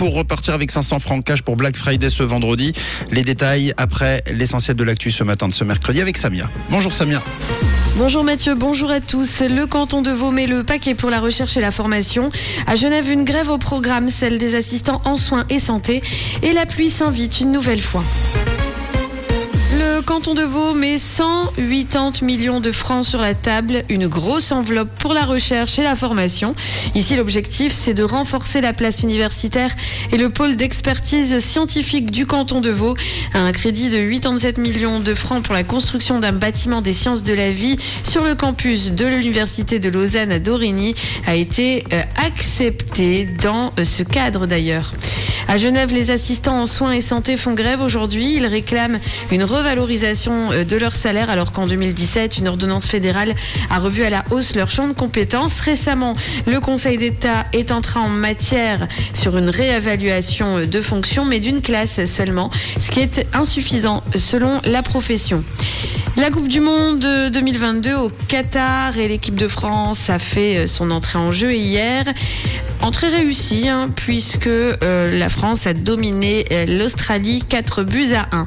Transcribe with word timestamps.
pour 0.00 0.14
repartir 0.14 0.54
avec 0.54 0.70
500 0.70 0.98
francs 0.98 1.22
cash 1.22 1.42
pour 1.42 1.56
Black 1.56 1.76
Friday 1.76 2.08
ce 2.08 2.22
vendredi. 2.22 2.72
Les 3.10 3.22
détails 3.22 3.74
après 3.76 4.24
l'essentiel 4.32 4.74
de 4.74 4.82
l'actu 4.82 5.10
ce 5.10 5.22
matin 5.24 5.46
de 5.46 5.52
ce 5.52 5.62
mercredi 5.62 6.00
avec 6.00 6.16
Samia. 6.16 6.48
Bonjour 6.70 6.94
Samia. 6.94 7.20
Bonjour 7.96 8.24
Mathieu, 8.24 8.54
bonjour 8.54 8.90
à 8.90 9.02
tous. 9.02 9.42
Le 9.42 9.66
canton 9.66 10.00
de 10.00 10.10
Vaud 10.10 10.30
met 10.30 10.46
le 10.46 10.64
paquet 10.64 10.94
pour 10.94 11.10
la 11.10 11.20
recherche 11.20 11.58
et 11.58 11.60
la 11.60 11.70
formation. 11.70 12.30
À 12.66 12.76
Genève, 12.76 13.10
une 13.10 13.24
grève 13.24 13.50
au 13.50 13.58
programme, 13.58 14.08
celle 14.08 14.38
des 14.38 14.54
assistants 14.54 15.02
en 15.04 15.18
soins 15.18 15.44
et 15.50 15.58
santé. 15.58 16.00
Et 16.42 16.54
la 16.54 16.64
pluie 16.64 16.88
s'invite 16.88 17.38
une 17.40 17.52
nouvelle 17.52 17.82
fois. 17.82 18.02
Le 19.80 20.02
canton 20.02 20.34
de 20.34 20.42
Vaud 20.42 20.74
met 20.74 20.98
180 20.98 22.20
millions 22.20 22.60
de 22.60 22.70
francs 22.70 23.06
sur 23.06 23.18
la 23.18 23.32
table, 23.32 23.82
une 23.88 24.08
grosse 24.08 24.52
enveloppe 24.52 24.90
pour 24.98 25.14
la 25.14 25.24
recherche 25.24 25.78
et 25.78 25.82
la 25.82 25.96
formation. 25.96 26.54
Ici, 26.94 27.16
l'objectif, 27.16 27.72
c'est 27.72 27.94
de 27.94 28.02
renforcer 28.02 28.60
la 28.60 28.74
place 28.74 29.02
universitaire 29.02 29.70
et 30.12 30.18
le 30.18 30.28
pôle 30.28 30.56
d'expertise 30.56 31.38
scientifique 31.38 32.10
du 32.10 32.26
canton 32.26 32.60
de 32.60 32.68
Vaud. 32.68 32.94
Un 33.32 33.52
crédit 33.52 33.88
de 33.88 33.96
87 33.96 34.58
millions 34.58 35.00
de 35.00 35.14
francs 35.14 35.42
pour 35.42 35.54
la 35.54 35.64
construction 35.64 36.18
d'un 36.18 36.32
bâtiment 36.32 36.82
des 36.82 36.92
sciences 36.92 37.22
de 37.22 37.32
la 37.32 37.50
vie 37.50 37.78
sur 38.04 38.22
le 38.22 38.34
campus 38.34 38.92
de 38.92 39.06
l'université 39.06 39.78
de 39.78 39.88
Lausanne 39.88 40.30
à 40.30 40.40
Dorigny 40.40 40.94
a 41.26 41.36
été 41.36 41.84
euh, 41.94 42.02
accepté 42.16 43.24
dans 43.24 43.72
euh, 43.78 43.84
ce 43.84 44.02
cadre 44.02 44.44
d'ailleurs. 44.44 44.92
À 45.50 45.56
Genève, 45.56 45.92
les 45.92 46.12
assistants 46.12 46.62
en 46.62 46.66
soins 46.66 46.92
et 46.92 47.00
santé 47.00 47.36
font 47.36 47.54
grève 47.54 47.80
aujourd'hui. 47.80 48.34
Ils 48.36 48.46
réclament 48.46 49.00
une 49.32 49.42
revalorisation 49.42 50.52
euh, 50.52 50.62
de 50.62 50.76
leur 50.76 50.92
salaire 50.94 51.28
alors 51.28 51.52
qu'en 51.52 51.66
2017, 51.66 52.38
une 52.38 52.46
ordonnance 52.46 52.86
fédérale 52.86 53.34
a 53.68 53.80
revu 53.80 54.04
à 54.04 54.10
la 54.10 54.24
hausse 54.30 54.54
leur 54.54 54.70
champ 54.70 54.86
de 54.86 54.92
compétences. 54.92 55.58
Récemment, 55.58 56.12
le 56.46 56.60
Conseil 56.60 56.98
d'État 56.98 57.46
est 57.52 57.72
entré 57.72 57.98
en 57.98 58.06
matière 58.06 58.86
sur 59.12 59.36
une 59.36 59.50
réévaluation 59.50 60.58
euh, 60.58 60.66
de 60.66 60.80
fonction, 60.80 61.24
mais 61.24 61.40
d'une 61.40 61.62
classe 61.62 62.04
seulement, 62.04 62.50
ce 62.78 62.92
qui 62.92 63.00
est 63.00 63.26
insuffisant 63.32 64.04
selon 64.14 64.60
la 64.64 64.84
profession. 64.84 65.42
La 66.20 66.30
Coupe 66.30 66.48
du 66.48 66.60
Monde 66.60 67.06
2022 67.32 67.94
au 67.94 68.10
Qatar 68.28 68.98
et 68.98 69.08
l'équipe 69.08 69.36
de 69.36 69.48
France 69.48 70.10
a 70.10 70.18
fait 70.18 70.58
euh, 70.58 70.66
son 70.66 70.90
entrée 70.90 71.18
en 71.18 71.32
jeu 71.32 71.54
hier. 71.54 72.04
Entrée 72.82 73.08
réussie, 73.08 73.70
hein, 73.70 73.88
puisque 73.96 74.46
euh, 74.46 75.18
la 75.18 75.30
France 75.30 75.66
a 75.66 75.72
dominé 75.72 76.44
euh, 76.52 76.66
l'Australie 76.66 77.42
4 77.48 77.84
buts 77.84 78.12
à 78.14 78.36
1. 78.36 78.46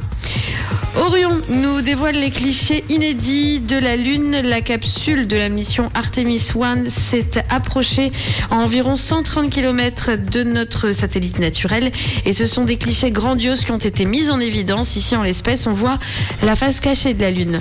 Orion 0.95 1.41
nous 1.49 1.81
dévoile 1.81 2.16
les 2.16 2.30
clichés 2.30 2.83
inédits 2.89 3.59
de 3.59 3.77
la 3.77 3.95
Lune. 3.95 4.41
La 4.44 4.61
capsule 4.61 5.27
de 5.27 5.36
la 5.36 5.49
mission 5.49 5.89
Artemis 5.95 6.52
1 6.59 6.89
s'est 6.89 7.44
approchée 7.49 8.11
à 8.52 8.58
environ 8.58 8.95
130 8.95 9.49
km 9.49 10.11
de 10.16 10.44
notre 10.44 10.91
satellite 10.91 11.39
naturel. 11.39 11.91
Et 12.25 12.33
ce 12.33 12.45
sont 12.45 12.64
des 12.64 12.77
clichés 12.77 13.11
grandioses 13.11 13.66
qui 13.66 13.71
ont 13.71 13.77
été 13.77 14.05
mis 14.05 14.30
en 14.30 14.39
évidence. 14.39 14.95
Ici, 14.95 15.16
en 15.16 15.23
l'espèce, 15.23 15.66
on 15.66 15.73
voit 15.73 15.97
la 16.44 16.55
face 16.55 16.80
cachée 16.80 17.14
de 17.14 17.21
la 17.21 17.31
Lune. 17.31 17.59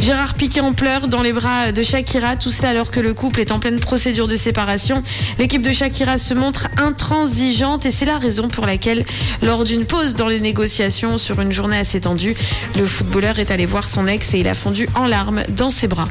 Gérard 0.00 0.34
Piqué 0.34 0.60
en 0.60 0.72
pleurs 0.72 1.08
dans 1.08 1.22
les 1.22 1.32
bras 1.32 1.72
de 1.72 1.82
Shakira, 1.82 2.36
tout 2.36 2.50
cela 2.50 2.70
alors 2.70 2.90
que 2.90 3.00
le 3.00 3.14
couple 3.14 3.40
est 3.40 3.50
en 3.50 3.58
pleine 3.58 3.80
procédure 3.80 4.28
de 4.28 4.36
séparation. 4.36 5.02
L'équipe 5.38 5.62
de 5.62 5.72
Shakira 5.72 6.18
se 6.18 6.34
montre 6.34 6.68
intransigeante 6.76 7.84
et 7.84 7.90
c'est 7.90 8.04
la 8.04 8.18
raison 8.18 8.48
pour 8.48 8.64
laquelle, 8.64 9.04
lors 9.42 9.64
d'une 9.64 9.86
pause 9.86 10.14
dans 10.14 10.28
les 10.28 10.40
négociations 10.40 11.18
sur 11.18 11.40
une 11.40 11.52
journée 11.52 11.78
assez 11.78 12.00
tendue, 12.00 12.36
le 12.76 12.86
footballeur 12.86 13.38
est 13.38 13.50
allé 13.50 13.66
voir 13.66 13.88
son 13.88 14.06
ex 14.06 14.34
et 14.34 14.40
il 14.40 14.48
a 14.48 14.54
fondu 14.54 14.88
en 14.94 15.06
larmes 15.06 15.42
dans 15.50 15.70
ses 15.70 15.88
bras. 15.88 16.08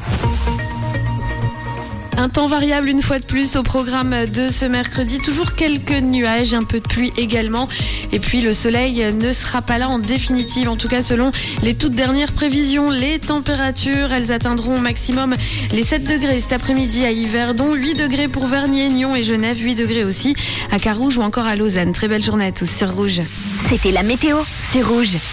Un 2.20 2.30
temps 2.30 2.48
variable 2.48 2.90
une 2.90 3.04
fois 3.04 3.20
de 3.20 3.26
plus 3.26 3.56
au 3.58 3.64
programme 3.64 4.26
de 4.34 4.50
ce 4.50 4.66
mercredi. 4.66 5.20
Toujours 5.20 5.54
quelques 5.54 6.02
nuages, 6.02 6.56
un 6.56 6.64
peu 6.64 6.80
de 6.80 6.88
pluie 6.88 7.14
également. 7.16 7.70
Et 8.12 8.18
puis 8.18 8.42
le 8.42 8.54
soleil 8.54 9.06
ne 9.14 9.32
sera 9.32 9.62
pas 9.62 9.78
là 9.78 9.88
en 9.88 10.00
définitive. 10.00 10.68
En 10.68 10.76
tout 10.78 10.88
cas, 10.88 11.04
selon 11.04 11.32
les 11.62 11.76
toutes 11.76 11.94
dernières 11.94 12.32
prévisions, 12.32 12.90
les 12.90 13.20
températures, 13.20 14.12
elles 14.12 14.32
atteindront 14.32 14.78
au 14.78 14.80
maximum 14.80 15.36
les 15.72 15.84
7 15.84 16.06
degrés 16.06 16.40
cet 16.40 16.54
après-midi 16.54 17.06
à 17.06 17.12
Yverdon, 17.12 17.76
8 17.76 17.94
degrés 17.94 18.28
pour 18.28 18.48
Vernier, 18.48 18.90
Nyon 18.90 19.16
et 19.16 19.24
Genève, 19.24 19.60
8 19.62 19.76
degrés 19.76 20.04
aussi 20.04 20.36
à 20.72 20.80
Carouge 20.80 21.18
ou 21.18 21.22
encore 21.22 21.46
à 21.46 21.56
Lausanne. 21.56 21.94
Très 21.94 22.08
belle 22.08 22.24
journée 22.24 22.48
à 22.48 22.52
tous 22.52 22.70
sur 22.70 22.96
Rouge. 22.96 23.22
C'était 23.70 23.92
la 23.92 24.02
météo, 24.02 24.38
c'est 24.72 24.82
rouge. 24.82 25.18